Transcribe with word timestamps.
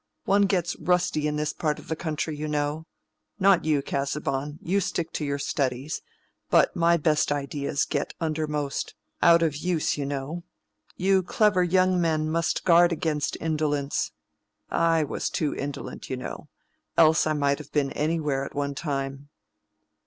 One 0.23 0.47
gets 0.47 0.75
rusty 0.79 1.27
in 1.27 1.35
this 1.35 1.53
part 1.53 1.77
of 1.77 1.87
the 1.87 1.95
country, 1.95 2.35
you 2.35 2.47
know. 2.47 2.87
Not 3.37 3.65
you, 3.65 3.83
Casaubon; 3.83 4.57
you 4.63 4.79
stick 4.79 5.11
to 5.11 5.23
your 5.23 5.37
studies; 5.37 6.01
but 6.49 6.75
my 6.75 6.97
best 6.97 7.31
ideas 7.31 7.85
get 7.85 8.15
undermost—out 8.19 9.43
of 9.43 9.55
use, 9.57 9.99
you 9.99 10.07
know. 10.07 10.41
You 10.97 11.21
clever 11.21 11.61
young 11.63 12.01
men 12.01 12.31
must 12.31 12.63
guard 12.65 12.91
against 12.91 13.37
indolence. 13.39 14.11
I 14.71 15.03
was 15.03 15.29
too 15.29 15.53
indolent, 15.53 16.09
you 16.09 16.17
know: 16.17 16.49
else 16.97 17.27
I 17.27 17.33
might 17.33 17.59
have 17.59 17.71
been 17.71 17.91
anywhere 17.91 18.43
at 18.43 18.55
one 18.55 18.73
time." 18.73 19.29